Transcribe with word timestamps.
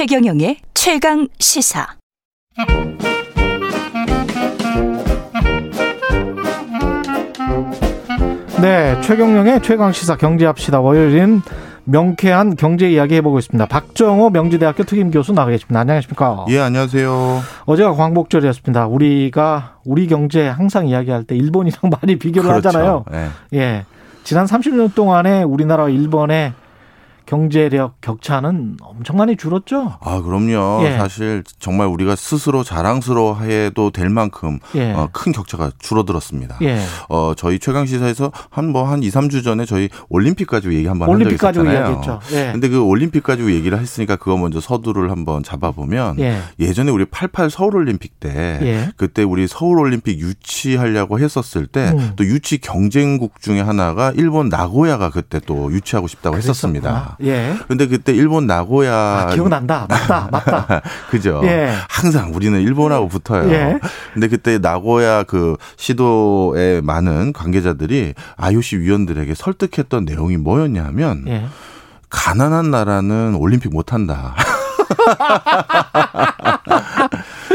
최경영의 0.00 0.56
최강 0.72 1.28
시사. 1.38 1.86
네, 8.62 8.98
최경영의 9.02 9.60
최강 9.60 9.92
시사 9.92 10.16
경제합시다. 10.16 10.80
월요일인 10.80 11.42
명쾌한 11.84 12.56
경제 12.56 12.90
이야기 12.90 13.16
해보고 13.16 13.40
있습니다. 13.40 13.66
박정호 13.66 14.30
명지대학교 14.30 14.84
특임 14.84 15.10
교수 15.10 15.34
나와 15.34 15.48
계십니다. 15.48 15.80
안녕하십니까? 15.80 16.46
예, 16.48 16.60
안녕하세요. 16.60 17.40
어제가 17.66 17.92
광복절이었습니다. 17.92 18.86
우리가 18.86 19.80
우리 19.84 20.06
경제 20.06 20.48
항상 20.48 20.88
이야기할 20.88 21.24
때 21.24 21.36
일본이랑 21.36 21.90
많이 22.00 22.16
비교를 22.16 22.48
그렇죠. 22.48 22.68
하잖아요. 22.68 23.04
예. 23.12 23.58
예. 23.58 23.84
지난 24.24 24.46
30년 24.46 24.94
동안에 24.94 25.42
우리나라와 25.42 25.90
일본의 25.90 26.54
경제력 27.30 28.00
격차는 28.00 28.78
엄청 28.82 29.16
많이 29.16 29.36
줄었죠. 29.36 29.98
아, 30.00 30.20
그럼요. 30.20 30.84
예. 30.84 30.98
사실 30.98 31.44
정말 31.60 31.86
우리가 31.86 32.16
스스로 32.16 32.64
자랑스러워해도 32.64 33.92
될 33.92 34.10
만큼 34.10 34.58
예. 34.74 34.90
어, 34.90 35.08
큰 35.12 35.30
격차가 35.30 35.70
줄어들었습니다. 35.78 36.58
예. 36.62 36.80
어, 37.08 37.34
저희 37.36 37.60
최강 37.60 37.86
시사에서 37.86 38.32
한 38.50 38.72
뭐한 38.72 39.04
2, 39.04 39.10
3주 39.10 39.44
전에 39.44 39.64
저희 39.64 39.88
올림픽 40.08 40.48
가지고 40.48 40.74
얘기 40.74 40.88
한번 40.88 41.08
올림픽 41.08 41.36
가지고. 41.38 41.66
이야기했죠. 41.66 42.18
예. 42.32 42.50
근데 42.50 42.68
그 42.68 42.82
올림픽 42.82 43.22
가지고 43.22 43.52
얘기를 43.52 43.78
했으니까 43.78 44.16
그거 44.16 44.36
먼저 44.36 44.58
서두를 44.60 45.12
한번 45.12 45.44
잡아보면 45.44 46.18
예. 46.18 46.40
예전에 46.58 46.90
우리 46.90 47.04
88 47.04 47.48
서울 47.48 47.76
올림픽 47.76 48.18
때 48.18 48.58
예. 48.60 48.88
그때 48.96 49.22
우리 49.22 49.46
서울 49.46 49.78
올림픽 49.78 50.18
유치하려고 50.18 51.20
했었을 51.20 51.68
때 51.68 51.92
음. 51.96 52.12
또 52.16 52.24
유치 52.24 52.58
경쟁국 52.58 53.40
중에 53.40 53.60
하나가 53.60 54.12
일본 54.16 54.48
나고야가 54.48 55.10
그때 55.10 55.38
또 55.46 55.70
유치하고 55.70 56.08
싶다고 56.08 56.36
했었습니다. 56.36 57.18
예. 57.22 57.54
근데 57.68 57.86
그때 57.86 58.12
일본 58.12 58.46
나고야 58.46 58.92
아, 58.92 59.30
기억난다. 59.34 59.86
맞다. 59.88 60.28
맞다. 60.30 60.82
그죠. 61.10 61.40
예. 61.44 61.72
항상 61.88 62.34
우리는 62.34 62.60
일본하고 62.60 63.08
붙어요. 63.08 63.50
예. 63.52 63.78
근데 64.12 64.28
그때 64.28 64.58
나고야 64.58 65.24
그 65.24 65.56
시도에 65.76 66.80
많은 66.82 67.32
관계자들이 67.32 68.14
IOC 68.36 68.78
위원들에게 68.78 69.34
설득했던 69.34 70.04
내용이 70.04 70.36
뭐였냐면 70.36 71.24
예. 71.28 71.46
가난한 72.08 72.70
나라는 72.70 73.34
올림픽 73.36 73.72
못 73.72 73.92
한다. 73.92 74.34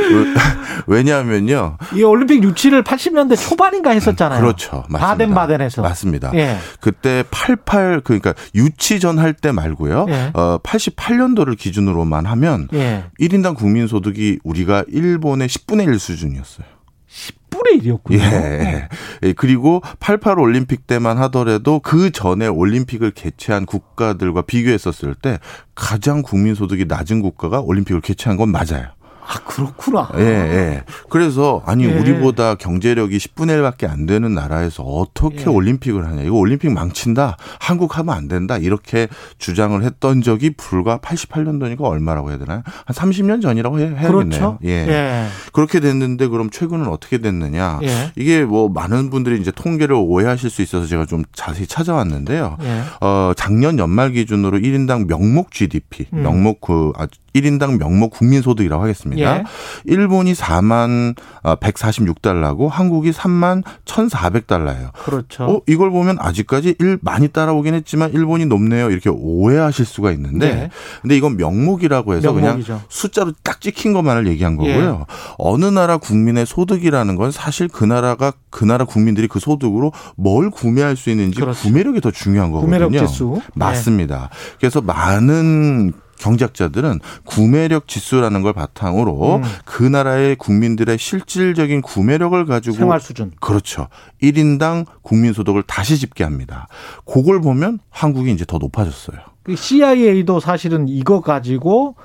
왜냐하면요. 0.87 1.77
이 1.95 2.03
올림픽 2.03 2.43
유치를 2.43 2.83
80년대 2.83 3.37
초반인가 3.39 3.91
했었잖아요. 3.91 4.41
그렇죠. 4.41 4.83
맞습니다. 4.89 4.99
바덴바덴에서. 5.07 5.81
맞습니다. 5.81 6.31
예. 6.35 6.57
그때 6.79 7.23
88 7.31 8.01
그러니까 8.03 8.33
유치 8.53 8.99
전 8.99 9.19
할 9.19 9.33
때 9.35 9.51
말고요. 9.51 10.05
예. 10.09 10.31
어 10.33 10.57
88년도를 10.63 11.57
기준으로만 11.57 12.25
하면 12.25 12.67
예. 12.73 13.05
1인당 13.19 13.55
국민 13.55 13.87
소득이 13.87 14.39
우리가 14.43 14.83
일본의 14.87 15.47
10분의 15.47 15.87
1 15.87 15.99
수준이었어요. 15.99 16.65
10분의 17.09 17.81
1이었군요. 17.81 18.19
예. 18.21 18.87
예. 19.23 19.33
그리고 19.33 19.81
88 19.99 20.39
올림픽 20.39 20.87
때만 20.87 21.17
하더라도 21.19 21.79
그 21.79 22.11
전에 22.11 22.47
올림픽을 22.47 23.11
개최한 23.11 23.65
국가들과 23.65 24.41
비교했었을 24.43 25.15
때 25.15 25.39
가장 25.73 26.21
국민 26.21 26.55
소득이 26.55 26.85
낮은 26.87 27.21
국가가 27.21 27.59
올림픽을 27.61 28.01
개최한 28.01 28.37
건 28.37 28.49
맞아요. 28.49 28.87
아, 29.27 29.39
그렇구나. 29.45 30.09
예, 30.17 30.21
예. 30.21 30.83
그래서 31.09 31.61
아니 31.65 31.85
예. 31.85 31.93
우리보다 31.99 32.55
경제력이 32.55 33.17
10분의 33.17 33.59
1밖에 33.61 33.89
안 33.89 34.05
되는 34.05 34.33
나라에서 34.33 34.83
어떻게 34.83 35.41
예. 35.41 35.45
올림픽을 35.49 36.05
하냐. 36.07 36.21
이거 36.21 36.35
올림픽 36.35 36.71
망친다. 36.71 37.37
한국 37.59 37.97
하면 37.97 38.15
안 38.15 38.27
된다. 38.27 38.57
이렇게 38.57 39.07
주장을 39.37 39.81
했던 39.83 40.21
적이 40.21 40.51
불과 40.57 40.99
88년도니까 40.99 41.81
얼마라고 41.81 42.29
해야 42.29 42.37
되나요? 42.37 42.61
한 42.85 42.95
30년 42.95 43.41
전이라고 43.41 43.79
해- 43.79 43.83
해야겠네요. 43.87 44.11
그렇죠. 44.11 44.59
예. 44.63 44.69
예. 44.69 45.25
그렇게 45.53 45.79
됐는데 45.79 46.27
그럼 46.27 46.49
최근은 46.49 46.87
어떻게 46.87 47.17
됐느냐? 47.17 47.79
예. 47.83 48.11
이게 48.15 48.43
뭐 48.43 48.69
많은 48.69 49.09
분들이 49.09 49.39
이제 49.41 49.51
통계를 49.51 49.95
오해하실 49.97 50.49
수 50.49 50.61
있어서 50.61 50.85
제가 50.85 51.05
좀 51.05 51.23
자세히 51.33 51.65
찾아왔는데요. 51.67 52.57
예. 52.61 52.81
어, 53.01 53.31
작년 53.35 53.79
연말 53.79 54.11
기준으로 54.11 54.59
1인당 54.59 55.07
명목 55.07 55.51
GDP, 55.51 56.05
음. 56.13 56.23
명목 56.23 56.61
그, 56.61 56.91
아, 56.97 57.07
1인당 57.35 57.77
명목 57.77 58.11
국민소득이라고 58.11 58.81
하겠습니다. 58.81 59.37
예. 59.37 59.43
일본이 59.83 60.33
4만 60.33 61.15
146달러고 61.43 62.69
한국이 62.69 63.11
3만 63.11 63.63
1,400달러예요. 63.85 64.93
그렇죠. 64.93 65.43
어, 65.43 65.61
이걸 65.67 65.91
보면 65.91 66.17
아직까지 66.19 66.75
일 66.79 66.97
많이 67.01 67.27
따라오긴 67.27 67.73
했지만 67.75 68.13
일본이 68.13 68.45
높네요. 68.45 68.89
이렇게 68.89 69.09
오해하실 69.11 69.85
수가 69.85 70.11
있는데 70.13 70.53
네. 70.55 70.69
근데 71.01 71.17
이건 71.17 71.37
명목이라고 71.37 72.15
해서 72.15 72.33
명목이죠. 72.33 72.65
그냥 72.65 72.81
숫자로 72.89 73.33
딱 73.43 73.61
찍힌 73.61 73.93
것만을 73.93 74.27
얘기한 74.27 74.55
거고요. 74.55 75.05
어느 75.37 75.65
나라 75.65 75.97
국민의 75.97 76.45
소득이라는 76.45 77.15
건 77.15 77.31
사실 77.31 77.67
그 77.67 77.83
나라가 77.83 78.33
그 78.49 78.63
나라 78.63 78.85
국민들이 78.85 79.27
그 79.27 79.39
소득으로 79.39 79.91
뭘 80.15 80.49
구매할 80.49 80.95
수 80.95 81.09
있는지 81.09 81.39
그렇죠. 81.39 81.61
구매력이 81.61 81.99
더 81.99 82.11
중요한 82.11 82.51
거거든요. 82.51 82.87
구매력 82.87 83.07
지수. 83.07 83.41
맞습니다. 83.53 84.29
그래서 84.59 84.81
많은 84.81 85.93
경제학자들은 86.19 86.99
구매력 87.23 87.87
지수라는 87.87 88.41
걸 88.41 88.53
바탕으로 88.53 89.37
음. 89.37 89.43
그 89.65 89.83
나라의 89.83 90.35
국민들의 90.35 90.97
실질적인 90.97 91.81
구매력을 91.81 92.45
가지고 92.45 92.75
생활 92.75 92.99
수준. 92.99 93.31
그렇죠. 93.39 93.87
1인당 94.21 94.85
국민 95.01 95.33
소득을 95.33 95.63
다시 95.63 95.97
집계합니다. 95.97 96.67
그걸 97.05 97.41
보면 97.41 97.79
한국이 97.89 98.31
이제 98.31 98.45
더 98.45 98.57
높아졌어요. 98.57 99.17
그 99.43 99.55
CIA도 99.55 100.39
사실은 100.39 100.87
이거 100.87 101.21
가지고 101.21 101.95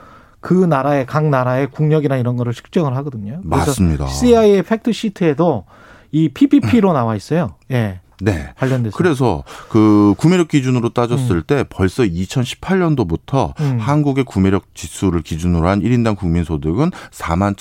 그 0.40 0.54
나라의 0.54 1.06
각 1.06 1.28
나라의 1.28 1.70
국력이나 1.70 2.16
이런 2.16 2.36
거를 2.36 2.52
측정을 2.52 2.96
하거든요. 2.96 3.40
맞습니다. 3.44 4.06
CIA 4.08 4.62
팩트 4.62 4.92
시트에도 4.92 5.64
이 6.12 6.28
PPP로 6.28 6.92
나와 6.92 7.14
있어요. 7.14 7.54
예. 7.70 8.00
네. 8.20 8.52
관련돼서. 8.56 8.96
그래서 8.96 9.44
그 9.68 10.14
구매력 10.18 10.48
기준으로 10.48 10.90
따졌을 10.90 11.42
때 11.42 11.64
벌써 11.68 12.02
2018년도부터 12.02 13.58
음. 13.60 13.78
한국의 13.78 14.24
구매력 14.24 14.74
지수를 14.74 15.22
기준으로 15.22 15.68
한 15.68 15.80
1인당 15.80 16.16
국민 16.16 16.44
소득은 16.44 16.90
4만 17.10 17.56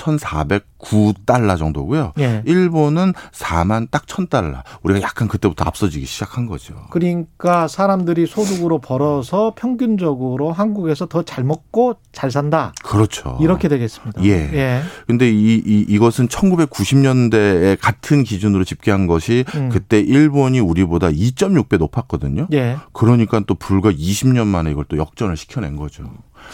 1,409달러 0.80 1.58
정도고요. 1.58 2.14
예. 2.20 2.42
일본은 2.46 3.14
4만 3.32 3.90
딱 3.92 4.06
1,000달러. 4.06 4.64
우리가 4.84 5.02
약간 5.02 5.28
그때부터 5.28 5.66
앞서지기 5.66 6.06
시작한 6.06 6.46
거죠. 6.48 6.74
그러니까 6.90 7.68
사람들이 7.68 8.26
소득으로 8.26 8.80
벌어서 8.80 9.54
평균적으로 9.56 10.52
한국에서 10.52 11.06
더 11.08 11.20
잘 11.30 11.44
먹고 11.44 11.96
잘 12.12 12.32
산다. 12.32 12.74
그렇죠. 12.84 13.38
이렇게 13.42 13.68
되겠습니다. 13.68 14.24
예. 14.24 14.30
예. 14.54 14.82
근데 15.06 15.30
이, 15.30 15.62
이 15.64 15.86
이것은 15.88 16.28
1990년대에 16.30 17.78
같은 17.80 18.24
기준으로 18.24 18.64
집계한 18.64 19.06
것이 19.06 19.44
음. 19.54 19.70
그때 19.70 20.00
일본이 20.00 20.60
우리보다 20.60 21.10
2.6배 21.10 21.78
높았거든요. 21.78 22.48
예. 22.54 22.78
그러니까 22.94 23.42
또 23.46 23.54
불과 23.54 23.92
20년 23.92 24.48
만에 24.48 24.72
이걸 24.72 24.86
또 24.88 24.98
역전을 24.98 25.38
시켜낸 25.38 25.76
거죠. 25.76 26.04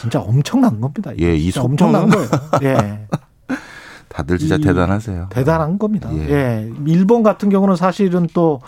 진짜 0.01 0.19
엄청난 0.19 0.81
겁니다. 0.81 1.11
예, 1.21 1.35
이 1.37 1.51
속도는- 1.51 1.63
엄청난 1.63 2.09
거예요. 2.09 2.29
예. 2.63 3.07
다들 4.15 4.37
진짜 4.37 4.55
이- 4.55 4.61
대단하세요. 4.61 5.27
대단한 5.29 5.77
겁니다. 5.77 6.09
예. 6.13 6.29
예. 6.29 6.71
일본 6.87 7.21
같은 7.21 7.49
경우는 7.49 7.75
사실은 7.75 8.27
또 8.33 8.61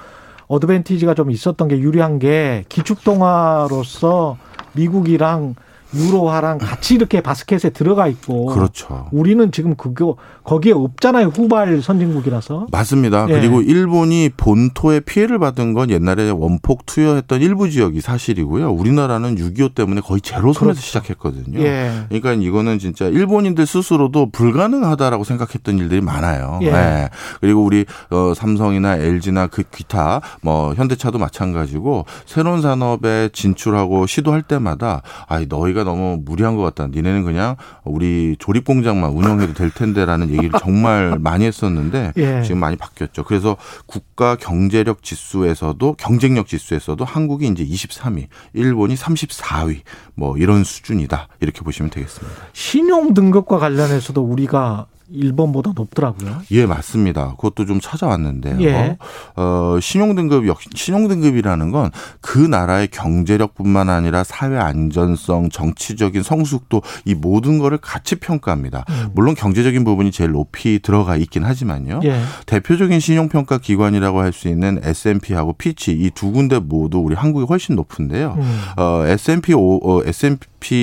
어드밴티지가 0.48 1.14
좀 1.14 1.32
있었던 1.32 1.70
게 1.70 1.80
유리한 1.80 2.20
게 2.20 2.66
기축통화로서 2.68 4.38
미국이랑 4.74 5.56
유로화랑 5.94 6.58
같이 6.58 6.96
이렇게 6.96 7.22
바스켓에 7.22 7.70
들어가 7.70 8.08
있고 8.08 8.48
그렇죠. 8.48 9.08
우리는 9.12 9.52
지금 9.52 9.76
그거 9.76 10.16
거기에 10.44 10.74
없잖아요. 10.74 11.28
후발 11.28 11.82
선진국이라서. 11.82 12.68
맞습니다. 12.72 13.28
예. 13.30 13.34
그리고 13.34 13.62
일본이 13.62 14.30
본토에 14.36 15.00
피해를 15.00 15.40
받은 15.40 15.74
건 15.74 15.90
옛날에 15.90 16.30
원폭 16.30 16.86
투여했던 16.86 17.42
일부 17.42 17.70
지역이 17.70 18.02
사실이고요. 18.02 18.72
우리나라는 18.72 19.36
6.25 19.36 19.76
때문에 19.76 20.02
거의 20.02 20.22
제로선에서 20.22 20.60
그렇죠. 20.60 20.82
시작했거든요. 20.82 21.60
예. 21.60 22.06
그러니까 22.10 22.34
이거는 22.34 22.80
진짜 22.80 23.06
일본인들 23.06 23.66
스스로도 23.66 24.32
불가능하다라고 24.32 25.24
생각했던 25.24 25.78
일들이 25.78 26.02
많아요. 26.02 26.60
예. 26.64 26.68
예. 26.68 27.10
그리고 27.42 27.64
우리 27.64 27.86
어, 28.10 28.34
삼성이나 28.36 28.98
LG나 28.98 29.48
그 29.48 29.64
기타 29.64 30.22
뭐 30.42 30.74
현대차도 30.74 31.18
마찬가지고 31.18 32.06
새로운 32.26 32.62
산업에 32.62 33.30
진출하고 33.34 34.06
시도할 34.08 34.44
때마다 34.44 35.02
아 35.28 35.40
너희가 35.48 35.77
너무 35.84 36.20
무리한 36.24 36.56
것 36.56 36.62
같다. 36.64 36.88
니네는 36.88 37.24
그냥 37.24 37.56
우리 37.84 38.36
조립 38.40 38.66
공장만 38.66 39.12
운영해도 39.12 39.54
될 39.54 39.70
텐데라는 39.70 40.30
얘기를 40.30 40.52
정말 40.60 41.18
많이 41.22 41.46
했었는데 41.46 42.14
예. 42.18 42.42
지금 42.44 42.60
많이 42.60 42.76
바뀌었죠. 42.76 43.24
그래서 43.24 43.58
국가 43.86 44.36
경제력 44.36 45.04
지수에서도 45.04 45.94
경쟁력 45.94 46.48
지수에서도 46.48 47.04
한국이 47.04 47.48
이제 47.48 47.66
23위, 47.66 48.28
일본이 48.54 48.96
34위 48.96 49.82
뭐 50.16 50.38
이런 50.38 50.64
수준이다. 50.64 51.28
이렇게 51.42 51.62
보시면 51.62 51.90
되겠습니다. 51.90 52.38
신용 52.54 53.14
등급과 53.14 53.58
관련해서도 53.58 54.22
우리가 54.22 54.88
일본보다 55.10 55.72
높더라고요. 55.76 56.42
예, 56.52 56.66
맞습니다. 56.66 57.36
그것도 57.38 57.66
좀 57.66 57.80
찾아왔는데요. 57.80 58.62
예. 58.62 58.98
어, 59.36 59.78
신용등급 59.82 60.48
역시 60.48 60.70
신용등급이라는 60.76 61.72
건 61.72 61.92
그 62.22 62.40
나라의 62.40 62.90
경제력뿐만 62.90 63.90
아니라 63.90 64.24
사회 64.24 64.58
안전성, 64.58 65.50
정치적인 65.50 66.24
성숙도 66.24 66.82
이 67.06 67.14
모든 67.16 67.58
거를 67.58 67.78
같이 67.78 68.16
평가합니다. 68.16 68.84
음. 68.90 69.10
물론 69.14 69.34
경제적인 69.36 69.84
부분이 69.84 70.12
제일 70.12 70.32
높이 70.32 70.80
들어가 70.82 71.16
있긴 71.16 71.44
하지만요. 71.46 72.02
예. 72.04 72.20
대표적인 72.46 73.00
신용평가 73.00 73.60
기관이라고 73.60 74.20
할 74.20 74.34
수 74.34 74.48
있는 74.50 74.80
S&P하고 74.84 75.54
피치 75.54 75.92
이 75.94 76.12
두 76.14 76.32
군데 76.32 76.60
모두 76.60 77.00
우리 77.00 77.16
한국이 77.16 77.46
훨씬 77.46 77.76
높은데요. 77.76 78.36
음. 78.38 78.62
어, 78.78 79.04
S&P 79.08 79.54
오, 79.54 79.80
어, 79.84 80.02
S&P 80.06 80.40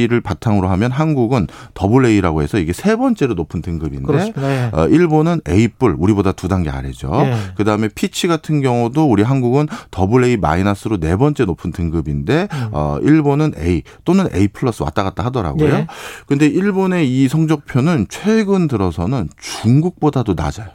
를 0.08 0.20
바탕으로 0.20 0.68
하면 0.68 0.90
한국은 0.92 1.46
더블 1.74 2.06
A라고 2.06 2.42
해서 2.42 2.58
이게 2.58 2.72
세 2.72 2.96
번째로 2.96 3.34
높은 3.34 3.60
등급인데. 3.60 4.32
예. 4.38 4.70
어, 4.72 4.86
일본은 4.86 5.40
A뿔, 5.48 5.96
우리보다 5.98 6.32
두 6.32 6.48
단계 6.48 6.70
아래죠. 6.70 7.10
예. 7.12 7.36
그 7.56 7.64
다음에 7.64 7.88
피치 7.88 8.26
같은 8.28 8.62
경우도 8.62 9.10
우리 9.10 9.22
한국은 9.22 9.66
더블 9.90 10.24
A 10.24 10.36
마이너스로 10.36 10.98
네 10.98 11.16
번째 11.16 11.44
높은 11.44 11.72
등급인데, 11.72 12.48
음. 12.50 12.68
어, 12.72 12.98
일본은 13.02 13.52
A 13.58 13.82
또는 14.04 14.28
A 14.34 14.48
플러스 14.48 14.82
왔다 14.82 15.02
갔다 15.02 15.24
하더라고요. 15.24 15.68
예. 15.68 15.86
근데 16.26 16.46
일본의 16.46 17.10
이 17.10 17.28
성적표는 17.28 18.06
최근 18.08 18.68
들어서는 18.68 19.28
중국보다도 19.38 20.34
낮아요. 20.34 20.68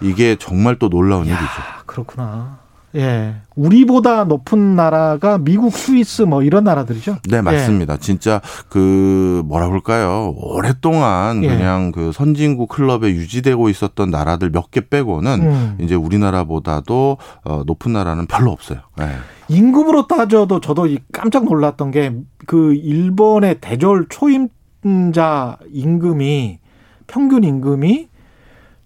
이게 0.00 0.36
정말 0.38 0.78
또 0.78 0.88
놀라운 0.88 1.26
일이죠. 1.26 1.42
아, 1.42 1.82
그렇구나. 1.84 2.63
예. 2.96 3.34
우리보다 3.56 4.24
높은 4.24 4.76
나라가 4.76 5.38
미국, 5.38 5.76
스위스 5.76 6.22
뭐 6.22 6.42
이런 6.42 6.64
나라들이죠. 6.64 7.16
네, 7.28 7.40
맞습니다. 7.42 7.96
진짜 7.96 8.40
그 8.68 9.42
뭐라 9.46 9.66
그럴까요? 9.68 10.34
오랫동안 10.36 11.42
예. 11.44 11.48
그냥 11.48 11.90
그 11.92 12.12
선진국 12.12 12.68
클럽에 12.68 13.10
유지되고 13.10 13.68
있었던 13.68 14.10
나라들 14.10 14.50
몇 14.50 14.70
개 14.70 14.88
빼고는 14.88 15.40
음. 15.42 15.78
이제 15.80 15.94
우리나라보다도 15.94 17.18
어, 17.44 17.62
높은 17.66 17.92
나라는 17.92 18.26
별로 18.26 18.50
없어요. 18.50 18.78
네. 18.96 19.08
임금으로 19.48 20.06
따져도 20.06 20.60
저도 20.60 20.86
이 20.86 20.98
깜짝 21.12 21.44
놀랐던 21.44 21.90
게 21.90 22.12
그 22.46 22.74
일본의 22.74 23.58
대졸 23.62 24.06
초임자 24.10 25.56
임금이 25.72 26.58
평균 27.06 27.44
임금이 27.44 28.08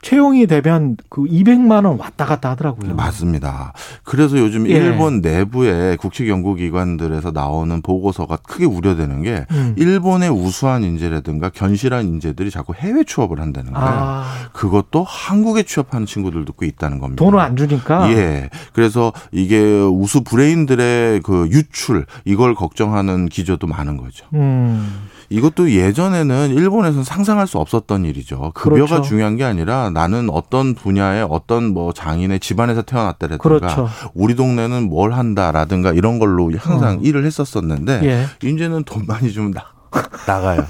채용이 0.09 0.47
되면 0.47 0.97
그 1.11 1.25
200만 1.25 1.85
원 1.85 1.99
왔다 1.99 2.25
갔다 2.25 2.51
하더라고요. 2.51 2.95
맞습니다. 2.95 3.75
그래서 4.05 4.39
요즘 4.39 4.67
예. 4.67 4.73
일본 4.73 5.21
내부의 5.21 5.99
국책 5.99 6.29
연구 6.29 6.55
기관들에서 6.55 7.31
나오는 7.31 7.83
보고서가 7.83 8.37
크게 8.37 8.65
우려되는 8.65 9.23
게 9.23 9.45
음. 9.51 9.75
일본의 9.77 10.31
우수한 10.31 10.83
인재라든가 10.83 11.51
견실한 11.51 12.07
인재들이 12.07 12.51
자꾸 12.51 12.73
해외 12.75 13.05
취업을 13.05 13.39
한다는 13.39 13.75
거예요. 13.75 13.87
아, 13.87 14.25
그것도 14.55 15.05
한국에 15.07 15.65
취업하는 15.65 16.07
친구들도 16.07 16.55
꽤 16.55 16.67
있다는 16.67 17.01
겁니다. 17.01 17.23
돈을 17.23 17.39
안 17.39 17.55
주니까. 17.55 18.11
예. 18.11 18.49
그래서 18.73 19.13
이게 19.31 19.61
우수 19.61 20.23
브레인들의 20.23 21.21
그 21.21 21.49
유출 21.51 22.07
이걸 22.25 22.55
걱정하는 22.55 23.29
기조도 23.29 23.67
많은 23.67 23.99
거죠. 23.99 24.25
음. 24.33 25.09
이것도 25.31 25.71
예전에는 25.73 26.51
일본에서는 26.51 27.05
상상할 27.05 27.47
수 27.47 27.59
없었던 27.59 28.05
일이죠. 28.05 28.53
급여가 28.55 28.87
그렇죠. 28.87 29.03
중요한 29.03 29.37
게 29.37 29.45
아니라 29.45 29.91
나는 29.91 30.31
어떤 30.31 30.75
분야의 30.75 31.27
어떤 31.29 31.73
뭐 31.73 31.93
장인의 31.93 32.41
집안에서 32.41 32.83
태어났다라든가 32.83 33.43
그렇죠. 33.43 33.89
우리 34.15 34.35
동네는 34.35 34.89
뭘 34.89 35.13
한다라든가 35.13 35.93
이런 35.93 36.19
걸로 36.19 36.51
항상 36.57 36.97
어. 36.97 37.01
일을 37.03 37.25
했었었는데 37.27 38.01
예. 38.05 38.49
이제는 38.49 38.85
돈 38.85 39.05
많이 39.07 39.31
주면 39.31 39.53
나, 39.53 39.65
나가요. 40.27 40.65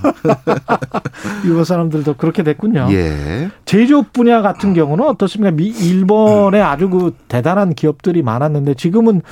일본 1.44 1.64
사람들도 1.64 2.14
그렇게 2.14 2.42
됐군요. 2.42 2.88
예. 2.90 3.50
제조업 3.64 4.12
분야 4.12 4.42
같은 4.42 4.74
경우는 4.74 5.04
어떻습니까? 5.06 5.50
미, 5.50 5.68
일본에 5.68 6.60
아주 6.60 6.88
그 6.88 7.14
대단한 7.28 7.74
기업들이 7.74 8.22
많았는데 8.22 8.74
지금은 8.74 9.22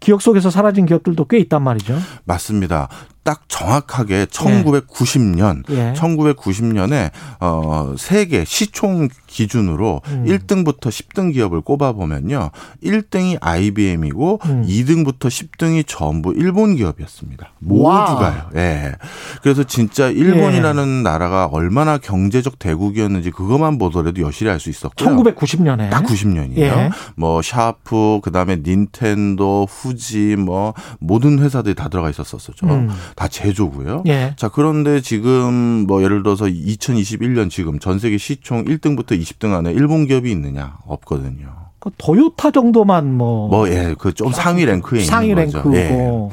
기억 0.00 0.22
속에서 0.22 0.50
사라진 0.50 0.86
기업들도 0.86 1.24
꽤 1.26 1.38
있단 1.38 1.62
말이죠. 1.62 1.96
맞습니다. 2.24 2.88
딱 3.24 3.42
정확하게 3.48 4.26
1990년, 4.26 5.62
예. 5.70 5.92
1990년에 5.94 7.10
어 7.40 7.94
세계 7.98 8.44
시총 8.44 9.08
기준으로 9.26 10.00
음. 10.06 10.24
1등부터 10.26 10.88
10등 10.88 11.32
기업을 11.32 11.60
꼽아 11.60 11.92
보면요. 11.92 12.50
1등이 12.82 13.38
IBM이고 13.40 14.40
음. 14.46 14.64
2등부터 14.66 15.28
10등이 15.28 15.84
전부 15.86 16.32
일본 16.34 16.76
기업이었습니다. 16.76 17.50
와. 17.68 18.00
모두가요. 18.10 18.50
예. 18.56 18.94
그래서 19.42 19.62
진짜 19.64 20.08
일본이라는 20.08 21.02
나라가 21.02 21.46
얼마나 21.46 21.98
경제적 21.98 22.58
대국이었는지 22.58 23.30
그것만 23.30 23.78
보더라도 23.78 24.22
여실히 24.22 24.50
알 24.50 24.58
수 24.58 24.70
있었고요. 24.70 25.08
1990년에. 25.08 25.90
딱 25.90 26.04
90년이에요. 26.04 26.58
예. 26.58 26.90
뭐 27.14 27.42
샤프, 27.42 28.20
그다음에 28.22 28.56
닌텐도, 28.64 29.66
후지 29.70 30.34
뭐 30.36 30.74
모든 30.98 31.38
회사들이 31.38 31.74
다 31.74 31.88
들어가 31.88 32.10
있었었죠. 32.10 32.66
음. 32.66 32.88
다 33.16 33.28
제조고요. 33.28 34.04
예. 34.06 34.34
자, 34.36 34.48
그런데 34.48 35.00
지금 35.00 35.86
뭐 35.86 36.02
예를 36.02 36.22
들어서 36.22 36.46
2021년 36.46 37.50
지금 37.50 37.78
전 37.78 37.98
세계 37.98 38.18
시총 38.18 38.64
1등부터 38.64 39.18
20등 39.20 39.52
안에 39.54 39.72
일본 39.72 40.06
기업이 40.06 40.30
있느냐? 40.30 40.76
없거든요. 40.86 41.48
그 41.80 41.90
토요타 41.96 42.50
정도만 42.50 43.14
뭐, 43.14 43.48
뭐 43.48 43.68
예, 43.68 43.94
그 43.98 44.12
좀 44.12 44.32
상위 44.32 44.64
랭크에 44.64 45.04
상위 45.04 45.28
있는 45.28 45.44
거죠. 45.46 45.58
랭크고. 45.58 45.76
예. 45.76 46.28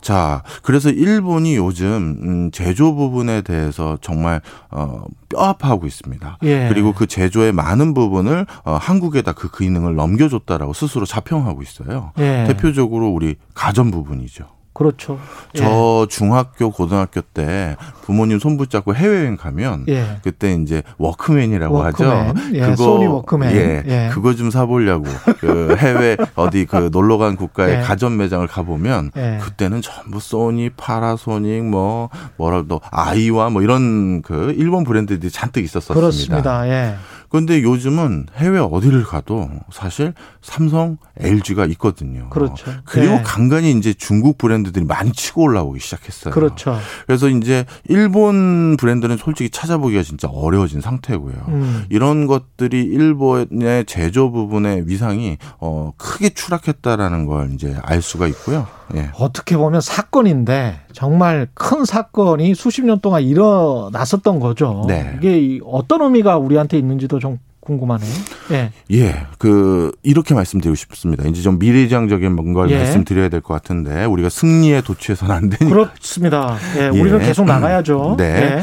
자, 0.00 0.42
그래서 0.62 0.88
일본이 0.90 1.56
요즘 1.56 2.16
음, 2.22 2.50
제조 2.52 2.94
부분에 2.94 3.42
대해서 3.42 3.98
정말 4.00 4.40
어 4.70 5.02
뼈아파하고 5.30 5.84
있습니다. 5.86 6.38
예. 6.44 6.68
그리고 6.68 6.92
그 6.92 7.06
제조의 7.06 7.52
많은 7.52 7.92
부분을 7.92 8.46
어 8.64 8.78
한국에다 8.80 9.32
그 9.32 9.50
기능을 9.50 9.96
넘겨줬다라고 9.96 10.72
스스로 10.74 11.06
자평하고 11.06 11.60
있어요. 11.62 12.12
예. 12.18 12.44
대표적으로 12.46 13.08
우리 13.08 13.34
가전 13.54 13.90
부분이죠. 13.90 14.44
그렇죠. 14.76 15.18
저 15.54 16.06
중학교 16.10 16.70
고등학교 16.70 17.22
때 17.22 17.76
부모님 18.02 18.38
손 18.38 18.58
붙잡고 18.58 18.94
해외여행 18.94 19.38
가면 19.38 19.86
예. 19.88 20.18
그때 20.22 20.52
이제 20.52 20.82
워크맨이라고 20.98 21.74
워크맨. 21.74 22.10
하죠. 22.10 22.34
예, 22.52 22.76
소니 22.76 23.06
워크맨. 23.06 23.52
예, 23.52 23.82
예. 23.86 24.10
그거 24.12 24.34
좀 24.34 24.50
사보려고 24.50 25.06
그 25.40 25.76
해외 25.78 26.18
어디 26.34 26.66
그 26.66 26.90
놀러 26.92 27.16
간 27.16 27.36
국가의 27.36 27.78
예. 27.78 27.80
가전 27.80 28.18
매장을 28.18 28.46
가보면 28.46 29.12
예. 29.16 29.38
그때는 29.40 29.80
전부 29.80 30.20
소니, 30.20 30.68
파라소닉 30.76 31.64
뭐 31.64 32.10
뭐라 32.36 32.64
또 32.68 32.82
아이와 32.90 33.48
뭐 33.48 33.62
이런 33.62 34.20
그 34.20 34.54
일본 34.58 34.84
브랜드들이 34.84 35.32
잔뜩 35.32 35.64
있었었습니다. 35.64 35.94
그렇습니다. 35.98 36.68
예. 37.26 37.28
그런데 37.28 37.62
요즘은 37.62 38.26
해외 38.36 38.58
어디를 38.58 39.04
가도 39.04 39.48
사실 39.70 40.14
삼성, 40.42 40.98
LG가 41.18 41.66
있거든요. 41.66 42.28
그렇죠. 42.30 42.70
그리고 42.84 43.14
예. 43.14 43.22
간간히 43.24 43.72
이제 43.72 43.92
중국 43.94 44.38
브랜드들이 44.38 44.84
많이 44.84 45.12
치고 45.12 45.42
올라오기 45.42 45.80
시작했어요. 45.80 46.32
그렇죠. 46.32 46.76
그래서 47.06 47.28
이제 47.28 47.64
일본 47.88 48.76
브랜드는 48.76 49.16
솔직히 49.16 49.50
찾아보기가 49.50 50.02
진짜 50.02 50.28
어려워진 50.28 50.80
상태고요. 50.80 51.34
음. 51.48 51.84
이런 51.90 52.26
것들이 52.26 52.82
일본의 52.82 53.86
제조 53.86 54.30
부분의 54.30 54.88
위상이 54.88 55.38
어 55.58 55.92
크게 55.96 56.30
추락했다라는 56.30 57.26
걸 57.26 57.52
이제 57.54 57.76
알 57.82 58.02
수가 58.02 58.26
있고요. 58.28 58.66
예. 58.94 59.10
어떻게 59.18 59.56
보면 59.56 59.80
사건인데 59.80 60.80
정말 60.92 61.48
큰 61.54 61.84
사건이 61.84 62.54
수십 62.54 62.84
년 62.84 63.00
동안 63.00 63.22
일어났었던 63.22 64.38
거죠. 64.38 64.84
네. 64.86 65.16
이게 65.18 65.38
이 65.40 65.60
어떤 65.64 66.02
의미가 66.02 66.38
우리한테 66.38 66.78
있는지도 66.78 67.15
좀 67.18 67.38
궁금하네요. 67.60 68.10
예. 68.52 68.70
예, 68.92 69.26
그 69.38 69.90
이렇게 70.04 70.34
말씀드리고 70.34 70.76
싶습니다. 70.76 71.26
이제 71.28 71.42
좀 71.42 71.58
미래지향적인 71.58 72.32
뭔가를 72.36 72.70
예. 72.70 72.78
말씀드려야 72.78 73.28
될 73.28 73.40
것 73.40 73.54
같은데 73.54 74.04
우리가 74.04 74.28
승리에 74.28 74.82
도취해서는 74.82 75.34
안 75.34 75.48
되니까. 75.50 75.68
그렇습니다. 75.68 76.56
예, 76.78 76.88
우리는 76.88 77.20
예. 77.20 77.26
계속 77.26 77.44
나가야죠. 77.44 78.14
네. 78.18 78.24
예. 78.58 78.62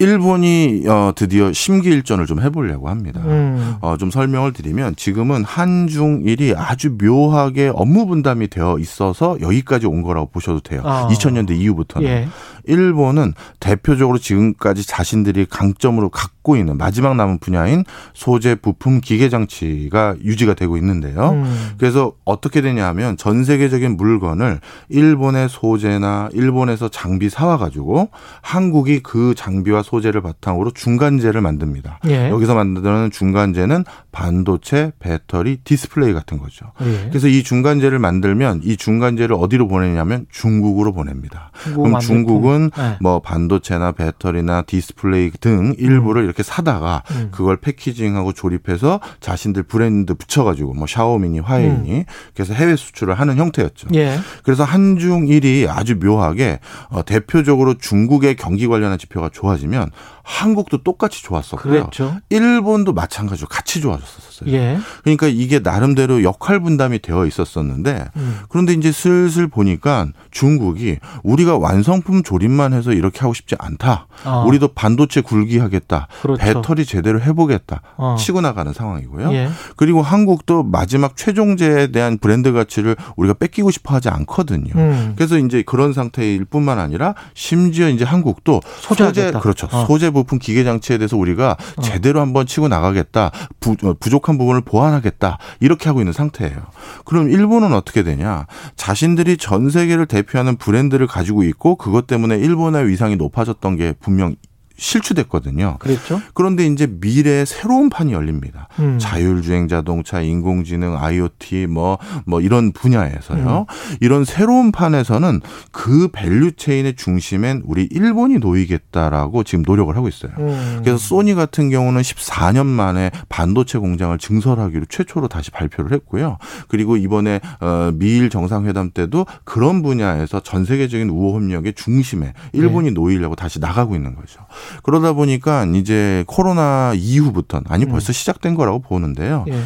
일본이 0.00 0.84
어 0.88 1.12
드디어 1.14 1.52
심기일전을 1.52 2.24
좀 2.24 2.40
해보려고 2.40 2.88
합니다. 2.88 3.20
음. 3.22 3.74
어, 3.82 3.98
좀 3.98 4.10
설명을 4.10 4.54
드리면 4.54 4.96
지금은 4.96 5.44
한중일이 5.44 6.54
아주 6.56 6.96
묘하게 6.98 7.70
업무 7.74 8.06
분담이 8.06 8.48
되어 8.48 8.78
있어서 8.78 9.36
여기까지 9.42 9.86
온 9.86 10.02
거라고 10.02 10.30
보셔도 10.30 10.60
돼요. 10.60 10.80
아. 10.84 11.06
2000년대 11.10 11.50
이후부터는. 11.50 12.08
예. 12.08 12.28
일본은 12.64 13.32
대표적으로 13.58 14.18
지금까지 14.18 14.86
자신들이 14.86 15.46
강점으로 15.46 16.08
갖고 16.08 16.56
있는 16.56 16.76
마지막 16.76 17.16
남은 17.16 17.38
분야인 17.38 17.84
소재, 18.14 18.54
부품, 18.54 19.00
기계 19.00 19.28
장치가 19.28 20.14
유지가 20.22 20.54
되고 20.54 20.76
있는데요. 20.76 21.30
음. 21.30 21.70
그래서 21.78 22.12
어떻게 22.24 22.60
되냐 22.60 22.86
하면 22.88 23.16
전 23.16 23.44
세계적인 23.44 23.96
물건을 23.96 24.60
일본의 24.88 25.48
소재나 25.48 26.30
일본에서 26.32 26.88
장비 26.88 27.28
사와 27.28 27.58
가지고 27.58 28.08
한국이 28.42 29.00
그 29.00 29.34
장비와 29.36 29.82
소재를 29.82 30.20
바탕으로 30.22 30.70
중간재를 30.72 31.40
만듭니다. 31.40 32.00
예. 32.08 32.30
여기서 32.30 32.54
만드는 32.54 33.10
중간재는 33.10 33.84
반도체, 34.12 34.92
배터리, 34.98 35.58
디스플레이 35.64 36.12
같은 36.12 36.38
거죠. 36.38 36.72
예. 36.82 37.08
그래서 37.08 37.28
이 37.28 37.42
중간재를 37.42 37.98
만들면 37.98 38.62
이 38.64 38.76
중간재를 38.76 39.36
어디로 39.38 39.68
보내냐면 39.68 40.26
중국으로 40.30 40.92
보냅니다. 40.92 41.50
그럼. 41.52 41.98
중국은 42.00 42.49
중국은 42.50 42.70
네. 42.76 42.96
뭐 43.00 43.20
반도체나 43.20 43.92
배터리나 43.92 44.62
디스플레이 44.62 45.30
등 45.40 45.74
일부를 45.78 46.24
이렇게 46.24 46.42
사다가 46.42 47.02
음. 47.12 47.28
그걸 47.30 47.56
packaging하고 47.56 48.32
조립해서 48.32 49.00
자신들 49.20 49.62
브랜드 49.62 50.14
붙여가지고 50.14 50.74
뭐 50.74 50.86
샤오미니, 50.86 51.38
화웨이니 51.40 52.04
그래서 52.34 52.52
해외 52.54 52.74
수출을 52.74 53.14
하는 53.14 53.36
형태였죠. 53.36 53.88
예. 53.94 54.18
그래서 54.42 54.64
한중일이 54.64 55.68
아주 55.68 55.96
묘하게 55.96 56.58
어, 56.90 57.04
대표적으로 57.04 57.74
중국의 57.74 58.34
경기 58.36 58.66
관련한 58.66 58.98
지표가 58.98 59.30
좋아지면 59.32 59.90
한국도 60.30 60.84
똑같이 60.84 61.22
좋았었고요. 61.24 61.72
그랬죠. 61.72 62.16
일본도 62.30 62.92
마찬가지로 62.92 63.48
같이 63.48 63.80
좋아졌었어요. 63.80 64.52
예. 64.52 64.78
그러니까 65.02 65.26
이게 65.26 65.58
나름대로 65.58 66.22
역할 66.22 66.60
분담이 66.60 67.00
되어 67.00 67.26
있었었는데 67.26 68.06
음. 68.16 68.38
그런데 68.48 68.72
이제 68.72 68.92
슬슬 68.92 69.48
보니까 69.48 70.06
중국이 70.30 70.98
우리가 71.24 71.58
완성품 71.58 72.22
조립만 72.22 72.72
해서 72.72 72.92
이렇게 72.92 73.20
하고 73.20 73.34
싶지 73.34 73.56
않다. 73.58 74.06
어. 74.24 74.44
우리도 74.46 74.68
반도체 74.68 75.20
굴기 75.20 75.58
하겠다. 75.58 76.06
그렇죠. 76.22 76.40
배터리 76.42 76.86
제대로 76.86 77.20
해보겠다. 77.20 77.82
어. 77.96 78.16
치고 78.18 78.40
나가는 78.40 78.72
상황이고요. 78.72 79.32
예. 79.32 79.50
그리고 79.76 80.00
한국도 80.00 80.62
마지막 80.62 81.16
최종제에 81.16 81.88
대한 81.88 82.18
브랜드 82.18 82.52
가치를 82.52 82.96
우리가 83.16 83.34
뺏기고 83.34 83.72
싶어 83.72 83.94
하지 83.94 84.08
않거든요. 84.08 84.72
음. 84.76 85.12
그래서 85.16 85.38
이제 85.38 85.62
그런 85.66 85.92
상태일 85.92 86.44
뿐만 86.44 86.78
아니라 86.78 87.14
심지어 87.34 87.88
이제 87.88 88.04
한국도 88.04 88.60
소재 88.80 89.04
소재하겠다. 89.06 89.40
그렇죠. 89.40 89.68
어. 89.72 89.86
소재 89.86 90.10
부품 90.20 90.38
기계 90.38 90.64
장치에 90.64 90.98
대해서 90.98 91.16
우리가 91.16 91.56
제대로 91.82 92.20
한번 92.20 92.46
치고 92.46 92.68
나가겠다. 92.68 93.30
부, 93.60 93.76
어, 93.82 93.94
부족한 93.98 94.38
부분을 94.38 94.60
보완하겠다. 94.62 95.38
이렇게 95.60 95.88
하고 95.88 96.00
있는 96.00 96.12
상태예요. 96.12 96.56
그럼 97.04 97.30
일본은 97.30 97.72
어떻게 97.72 98.02
되냐? 98.02 98.46
자신들이 98.76 99.36
전 99.36 99.70
세계를 99.70 100.06
대표하는 100.06 100.56
브랜드를 100.56 101.06
가지고 101.06 101.42
있고 101.44 101.76
그것 101.76 102.06
때문에 102.06 102.36
일본의 102.36 102.88
위상이 102.88 103.16
높아졌던 103.16 103.76
게 103.76 103.94
분명 104.00 104.34
실추됐거든요. 104.80 105.76
그랬죠. 105.78 106.20
그런데 106.34 106.66
이제 106.66 106.86
미래의 106.90 107.46
새로운 107.46 107.90
판이 107.90 108.12
열립니다. 108.12 108.68
음. 108.78 108.98
자율주행 108.98 109.68
자동차, 109.68 110.20
인공지능, 110.20 110.96
IoT 110.96 111.66
뭐, 111.66 111.98
뭐 112.24 112.40
이런 112.40 112.72
분야에서요. 112.72 113.66
이런 114.00 114.24
새로운 114.24 114.72
판에서는 114.72 115.40
그 115.70 116.08
value 116.08 116.52
chain의 116.52 116.96
중심엔 116.96 117.62
우리 117.66 117.84
일본이 117.90 118.38
놓이겠다라고 118.38 119.44
지금 119.44 119.62
노력을 119.66 119.94
하고 119.94 120.08
있어요. 120.08 120.32
음. 120.38 120.80
그래서 120.82 120.96
소니 120.96 121.34
같은 121.34 121.70
경우는 121.70 122.00
14년 122.00 122.64
만에 122.64 123.10
반도체 123.28 123.78
공장을 123.78 124.16
증설하기로 124.16 124.86
최초로 124.88 125.28
다시 125.28 125.50
발표를 125.50 125.92
했고요. 125.92 126.38
그리고 126.68 126.96
이번에 126.96 127.40
어, 127.60 127.92
미일 127.94 128.30
정상회담 128.30 128.92
때도 128.92 129.26
그런 129.44 129.82
분야에서 129.82 130.40
전 130.40 130.64
세계적인 130.64 131.10
우호 131.10 131.36
협력의 131.36 131.74
중심에 131.74 132.32
일본이 132.52 132.88
네. 132.88 132.94
놓이려고 132.94 133.34
다시 133.34 133.58
나가고 133.60 133.94
있는 133.94 134.14
거죠. 134.14 134.40
그러다 134.82 135.12
보니까 135.12 135.64
이제 135.74 136.24
코로나 136.26 136.92
이후부터 136.94 137.62
아니 137.68 137.86
벌써 137.86 138.12
시작된 138.12 138.54
거라고 138.54 138.80
보는데요. 138.80 139.44
예. 139.48 139.60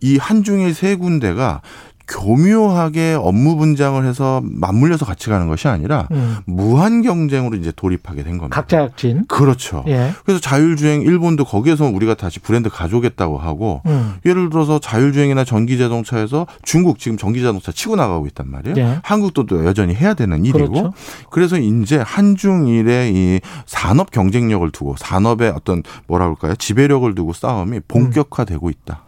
이 0.00 0.16
한중일 0.16 0.74
세 0.74 0.96
군데가 0.96 1.62
교묘하게 2.10 3.16
업무 3.18 3.56
분장을 3.56 4.04
해서 4.04 4.42
맞물려서 4.44 5.06
같이 5.06 5.30
가는 5.30 5.46
것이 5.46 5.68
아니라 5.68 6.08
음. 6.10 6.38
무한 6.44 7.02
경쟁으로 7.02 7.56
이제 7.56 7.72
돌입하게 7.74 8.24
된 8.24 8.36
겁니다. 8.36 8.54
각자 8.54 8.82
약진. 8.82 9.24
그렇죠. 9.28 9.84
예. 9.86 10.10
그래서 10.24 10.40
자율주행 10.40 11.02
일본도 11.02 11.44
거기에서 11.44 11.84
우리가 11.86 12.14
다시 12.14 12.40
브랜드 12.40 12.68
가져오겠다고 12.68 13.38
하고 13.38 13.80
음. 13.86 14.16
예를 14.26 14.50
들어서 14.50 14.80
자율주행이나 14.80 15.44
전기자동차에서 15.44 16.46
중국 16.62 16.98
지금 16.98 17.16
전기자동차 17.16 17.70
치고 17.70 17.94
나가고 17.94 18.26
있단 18.26 18.50
말이에요. 18.50 18.74
예. 18.76 18.98
한국도 19.04 19.46
또 19.46 19.64
여전히 19.64 19.94
해야 19.94 20.14
되는 20.14 20.44
일이고 20.44 20.68
그렇죠. 20.68 20.92
그래서 21.30 21.58
이제 21.58 21.98
한중일의 21.98 23.14
이 23.14 23.40
산업 23.66 24.10
경쟁력을 24.10 24.68
두고 24.72 24.96
산업의 24.98 25.50
어떤 25.50 25.82
뭐라 26.08 26.24
그럴까요 26.24 26.56
지배력을 26.56 27.14
두고 27.14 27.32
싸움이 27.32 27.80
본격화되고 27.86 28.68
있다. 28.68 29.04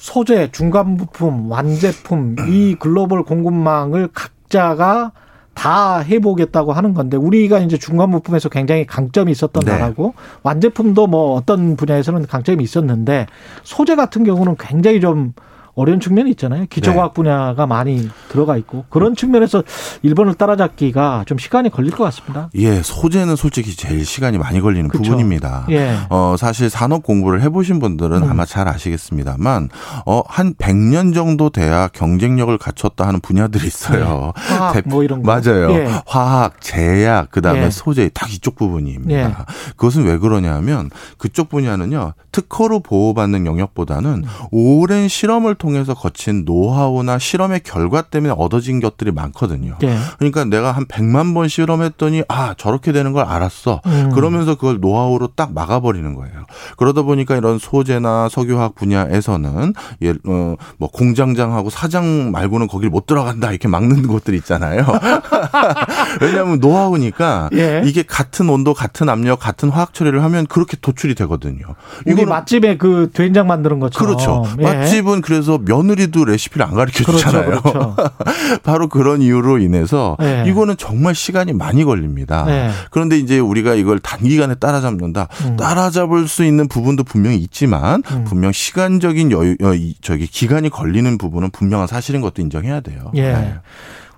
소재, 0.00 0.48
중간 0.50 0.96
부품, 0.96 1.50
완제품 1.50 2.36
이 2.48 2.74
글로벌 2.74 3.22
공급망을 3.22 4.08
각자가 4.14 5.12
다 5.52 5.98
해보겠다고 5.98 6.72
하는 6.72 6.94
건데 6.94 7.18
우리가 7.18 7.58
이제 7.58 7.76
중간 7.76 8.10
부품에서 8.10 8.48
굉장히 8.48 8.86
강점이 8.86 9.30
있었던 9.30 9.62
네. 9.62 9.72
나라고 9.72 10.14
완제품도 10.42 11.06
뭐 11.06 11.34
어떤 11.34 11.76
분야에서는 11.76 12.26
강점이 12.26 12.64
있었는데 12.64 13.26
소재 13.62 13.94
같은 13.94 14.24
경우는 14.24 14.56
굉장히 14.58 15.02
좀 15.02 15.34
어려운 15.80 15.98
측면이 15.98 16.30
있잖아요. 16.32 16.66
기초과학 16.68 17.10
네. 17.10 17.14
분야가 17.14 17.66
많이 17.66 18.08
들어가 18.28 18.56
있고 18.58 18.84
그런 18.90 19.16
측면에서 19.16 19.62
일본을 20.02 20.34
따라잡기가 20.34 21.24
좀 21.26 21.38
시간이 21.38 21.70
걸릴 21.70 21.90
것 21.92 22.04
같습니다. 22.04 22.50
예, 22.56 22.82
소재는 22.82 23.34
솔직히 23.36 23.74
제일 23.74 24.04
시간이 24.04 24.36
많이 24.36 24.60
걸리는 24.60 24.88
그쵸. 24.90 25.02
부분입니다. 25.02 25.66
예. 25.70 25.96
어, 26.10 26.36
사실 26.38 26.68
산업 26.68 27.02
공부를 27.02 27.40
해보신 27.42 27.78
분들은 27.78 28.22
음. 28.24 28.30
아마 28.30 28.44
잘 28.44 28.68
아시겠습니다만, 28.68 29.70
어, 30.04 30.22
한 30.26 30.52
100년 30.54 31.14
정도 31.14 31.48
돼야 31.48 31.88
경쟁력을 31.88 32.56
갖췄다 32.58 33.06
하는 33.06 33.20
분야들이 33.20 33.66
있어요. 33.66 34.32
화학 34.36 34.74
대- 34.74 34.82
뭐 34.84 35.02
이런 35.02 35.22
거. 35.22 35.32
맞아요. 35.32 35.70
예. 35.72 35.88
화학, 36.06 36.60
제약, 36.60 37.28
그 37.30 37.40
다음에 37.40 37.64
예. 37.66 37.70
소재, 37.70 38.10
딱 38.12 38.30
이쪽 38.32 38.56
부분입니다. 38.56 39.12
예. 39.12 39.34
그것은 39.76 40.04
왜 40.04 40.18
그러냐면, 40.18 40.90
그쪽 41.16 41.48
분야는요, 41.48 42.12
특허로 42.32 42.80
보호받는 42.80 43.46
영역보다는 43.46 44.10
음. 44.10 44.24
오랜 44.50 45.08
실험을 45.08 45.54
통해 45.54 45.69
서 45.84 45.94
거친 45.94 46.44
노하우나 46.44 47.18
실험의 47.18 47.60
결과 47.64 48.02
때문에 48.02 48.34
얻어진 48.36 48.80
것들이 48.80 49.12
많거든요. 49.12 49.76
예. 49.82 49.96
그러니까 50.18 50.44
내가 50.44 50.72
한 50.72 50.84
100만 50.84 51.32
번 51.32 51.48
실험했더니 51.48 52.24
아 52.28 52.54
저렇게 52.58 52.92
되는 52.92 53.12
걸 53.12 53.24
알았어. 53.24 53.80
음. 53.86 54.10
그러면서 54.14 54.56
그걸 54.56 54.80
노하우로 54.80 55.28
딱 55.36 55.54
막아버리는 55.54 56.14
거예요. 56.14 56.44
그러다 56.76 57.02
보니까 57.02 57.36
이런 57.36 57.58
소재나 57.58 58.28
석유화학 58.28 58.74
분야에서는 58.74 59.72
예, 60.02 60.10
어, 60.26 60.56
뭐 60.78 60.90
공장장하고 60.90 61.70
사장 61.70 62.30
말고는 62.30 62.66
거길 62.66 62.90
못 62.90 63.06
들어간다 63.06 63.50
이렇게 63.50 63.68
막는 63.68 64.06
곳들 64.06 64.34
있잖아요. 64.34 64.84
왜냐하면 66.20 66.60
노하우니까 66.60 67.50
예. 67.54 67.82
이게 67.84 68.02
같은 68.02 68.48
온도, 68.48 68.74
같은 68.74 69.08
압력, 69.08 69.40
같은 69.40 69.70
화학 69.70 69.94
처리를 69.94 70.22
하면 70.22 70.46
그렇게 70.46 70.76
도출이 70.80 71.14
되거든요. 71.14 71.64
이거는 72.06 72.28
맛집에 72.28 72.76
그 72.76 73.10
된장 73.12 73.46
만드는 73.46 73.80
것처럼. 73.80 74.16
그렇죠. 74.16 74.44
예. 74.58 74.62
맛집은 74.62 75.20
그래서 75.22 75.49
며느리도 75.58 76.24
레시피를 76.24 76.66
안 76.66 76.74
가르쳐 76.74 77.04
주잖아요. 77.04 77.44
그렇죠. 77.46 77.62
그렇죠. 77.62 77.96
바로 78.62 78.88
그런 78.88 79.22
이유로 79.22 79.58
인해서 79.58 80.16
네. 80.20 80.44
이거는 80.46 80.76
정말 80.76 81.14
시간이 81.14 81.52
많이 81.52 81.84
걸립니다. 81.84 82.44
네. 82.46 82.70
그런데 82.90 83.18
이제 83.18 83.38
우리가 83.38 83.74
이걸 83.74 83.98
단기간에 83.98 84.54
따라잡는다. 84.56 85.28
음. 85.44 85.56
따라잡을 85.56 86.28
수 86.28 86.44
있는 86.44 86.68
부분도 86.68 87.04
분명히 87.04 87.36
있지만 87.38 88.02
음. 88.12 88.24
분명 88.24 88.52
시간적인 88.52 89.30
여유, 89.32 89.56
어, 89.62 89.74
이- 89.74 89.94
저기 90.00 90.26
기간이 90.26 90.68
걸리는 90.70 91.18
부분은 91.18 91.50
분명한 91.50 91.86
사실인 91.86 92.20
것도 92.20 92.42
인정해야 92.42 92.80
돼요. 92.80 93.10
예. 93.14 93.32
네. 93.32 93.54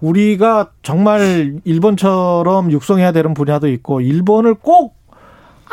우리가 0.00 0.70
정말 0.82 1.60
일본처럼 1.64 2.72
육성해야 2.72 3.12
되는 3.12 3.34
분야도 3.34 3.68
있고 3.68 4.00
일본을 4.00 4.54
꼭 4.54 4.96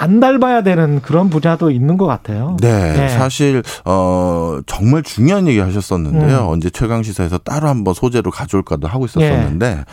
안 0.01 0.21
닮아야 0.21 0.63
되는 0.63 1.01
그런 1.01 1.29
분야도 1.29 1.71
있는 1.71 1.97
것 1.97 2.05
같아요. 2.05 2.55
네, 2.61 2.93
네. 2.93 3.09
사실 3.09 3.61
어 3.83 4.59
정말 4.65 5.03
중요한 5.03 5.45
얘기 5.45 5.59
하셨었는데요. 5.59 6.39
음. 6.39 6.47
언제 6.47 6.69
최강 6.69 7.03
시사에서 7.03 7.37
따로 7.37 7.67
한번 7.67 7.93
소재로 7.93 8.31
가져올까도 8.31 8.87
하고 8.87 9.05
있었었는데 9.05 9.83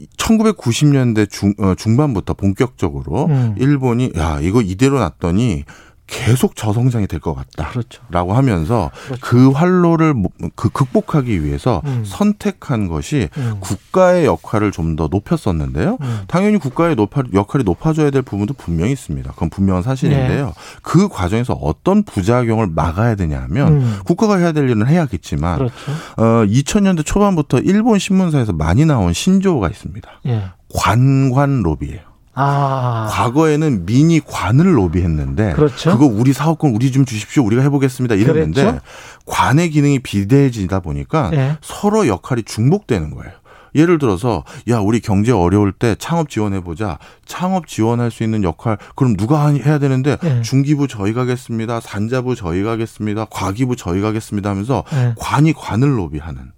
예. 0.00 0.06
1990년대 0.16 1.30
중 1.30 1.54
어, 1.58 1.74
중반부터 1.76 2.34
본격적으로 2.34 3.26
음. 3.26 3.54
일본이 3.58 4.10
야 4.18 4.40
이거 4.42 4.60
이대로 4.60 4.98
놨더니 4.98 5.62
계속 6.08 6.56
저성장이 6.56 7.06
될 7.06 7.20
것 7.20 7.34
같다. 7.34 7.70
그렇죠. 7.70 8.02
라고 8.10 8.34
하면서 8.34 8.90
그렇죠. 9.06 9.20
그 9.22 9.50
활로를 9.50 10.12
모- 10.12 10.28
그 10.56 10.68
극복하기 10.68 11.42
위해서 11.44 11.80
음. 11.86 12.02
선택한 12.04 12.88
것이 12.88 13.28
음. 13.38 13.56
국가의 13.60 14.26
역할을 14.26 14.72
좀 14.72 14.96
더 14.96 15.08
높였었는데요. 15.10 15.96
음. 16.02 16.20
당연히 16.26 16.58
국가의 16.58 16.96
높아, 16.96 17.22
역할이 17.32 17.64
높아져야 17.64 18.10
될 18.10 18.20
부분도 18.22 18.52
분명히 18.54 18.92
있습니다. 18.92 19.30
그건 19.32 19.48
분명한 19.48 19.82
사실인데요. 19.82 20.46
네. 20.46 20.52
그 20.82 21.08
과정에서 21.08 21.54
어떤 21.54 22.02
부작용을 22.02 22.66
막아야 22.66 23.14
되냐 23.14 23.40
하면 23.44 23.68
음. 23.80 23.98
국가가 24.04 24.36
해야 24.36 24.52
될 24.52 24.68
일은 24.68 24.86
해야겠지만 24.86 25.56
그렇죠. 25.58 25.74
어, 26.18 26.24
2000년대 26.44 27.06
초반부터 27.06 27.60
일본 27.60 27.98
신문사에서 27.98 28.52
많이 28.52 28.84
나온 28.84 29.12
신조어가 29.14 29.68
있습니다. 29.70 30.08
예. 30.26 30.44
관관 30.74 31.62
로비예요. 31.62 32.00
아. 32.34 33.08
과거에는 33.10 33.84
민이 33.84 34.20
관을 34.26 34.76
로비했는데 34.78 35.52
그렇죠. 35.52 35.98
거 35.98 36.06
우리 36.06 36.32
사업권 36.32 36.74
우리 36.74 36.90
좀 36.90 37.04
주십시오. 37.04 37.44
우리가 37.44 37.62
해보겠습니다. 37.62 38.14
이랬는데 38.14 38.62
그랬죠. 38.62 38.80
관의 39.26 39.70
기능이 39.70 39.98
비대해지다 39.98 40.80
보니까 40.80 41.30
예. 41.34 41.56
서로 41.60 42.06
역할이 42.06 42.42
중복되는 42.44 43.10
거예요. 43.10 43.32
예를 43.74 43.98
들어서 43.98 44.44
야 44.68 44.78
우리 44.80 45.00
경제 45.00 45.32
어려울 45.32 45.72
때 45.72 45.94
창업 45.98 46.28
지원해 46.28 46.60
보자. 46.60 46.98
창업 47.24 47.66
지원할 47.66 48.10
수 48.10 48.22
있는 48.22 48.44
역할 48.44 48.76
그럼 48.96 49.16
누가 49.16 49.46
해야 49.48 49.78
되는데 49.78 50.18
예. 50.24 50.42
중기부 50.42 50.88
저희가 50.88 51.22
하겠습니다. 51.22 51.80
산자부 51.80 52.34
저희가 52.34 52.72
하겠습니다. 52.72 53.26
과기부 53.30 53.76
저희가 53.76 54.08
하겠습니다 54.08 54.50
하면서 54.50 54.84
예. 54.92 55.14
관이 55.18 55.52
관을 55.52 55.98
로비하는 55.98 56.52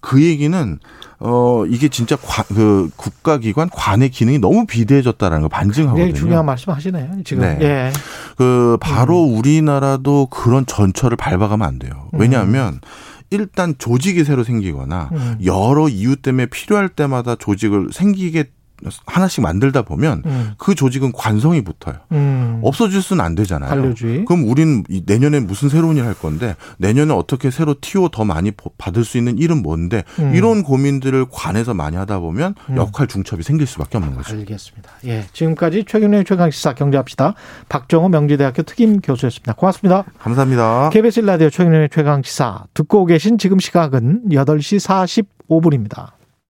그 0.00 0.22
얘기는 0.22 0.78
어 1.20 1.64
이게 1.66 1.88
진짜 1.88 2.16
관, 2.16 2.44
그 2.48 2.90
국가기관 2.96 3.70
관의 3.70 4.10
기능이 4.10 4.38
너무 4.38 4.66
비대해졌다라는 4.66 5.42
걸 5.42 5.48
반증하거든요. 5.48 6.06
네, 6.06 6.12
중요한 6.12 6.44
말씀 6.46 6.72
하시네요. 6.72 7.10
지금. 7.24 7.42
네. 7.42 7.58
예. 7.60 7.92
그 8.36 8.76
바로 8.80 9.22
우리나라도 9.22 10.26
그런 10.26 10.66
전철을 10.66 11.16
밟아가면 11.16 11.66
안 11.66 11.78
돼요. 11.78 12.08
왜냐하면 12.12 12.80
일단 13.30 13.74
조직이 13.78 14.24
새로 14.24 14.44
생기거나 14.44 15.10
음. 15.12 15.38
여러 15.44 15.88
이유 15.88 16.16
때문에 16.16 16.46
필요할 16.46 16.88
때마다 16.88 17.34
조직을 17.36 17.88
생기게 17.92 18.44
하나씩 19.06 19.42
만들다 19.42 19.82
보면 19.82 20.22
음. 20.26 20.52
그 20.58 20.74
조직은 20.74 21.12
관성이 21.12 21.62
붙어요. 21.62 21.94
음. 22.12 22.60
없어질 22.62 23.00
수는 23.02 23.24
안 23.24 23.34
되잖아요. 23.34 23.70
관료주의. 23.70 24.24
그럼 24.26 24.48
우리는 24.48 24.84
이 24.88 25.02
내년에 25.06 25.40
무슨 25.40 25.68
새로운 25.68 25.96
일 25.96 26.04
할 26.04 26.12
건데 26.14 26.54
내년에 26.78 27.14
어떻게 27.14 27.50
새로 27.50 27.74
티오 27.80 28.08
더 28.08 28.24
많이 28.24 28.50
버- 28.50 28.70
받을 28.76 29.04
수 29.04 29.16
있는 29.16 29.38
일은 29.38 29.62
뭔데 29.62 30.04
음. 30.18 30.34
이런 30.34 30.62
고민들을 30.62 31.26
관에서 31.30 31.72
많이 31.72 31.96
하다 31.96 32.18
보면 32.18 32.54
역할 32.76 33.06
중첩이 33.06 33.42
생길 33.42 33.66
수밖에 33.66 33.96
없는 33.96 34.14
거죠. 34.16 34.34
알겠습니다. 34.36 34.90
예. 35.06 35.24
지금까지 35.32 35.84
최경련의 35.86 36.24
최강 36.26 36.50
시사 36.50 36.74
경제합시다. 36.74 37.34
박정호 37.68 38.08
명지대학교 38.10 38.62
특임 38.64 39.00
교수였습니다. 39.00 39.54
고맙습니다. 39.54 40.04
감사합니다. 40.18 40.90
KBS 40.90 41.20
라디오 41.20 41.48
최경련의 41.48 41.88
최강 41.92 42.22
시사 42.22 42.64
듣고 42.74 43.06
계신 43.06 43.38
지금 43.38 43.58
시각은 43.58 44.24
8시 44.30 44.78
45분입니다. 45.48 46.08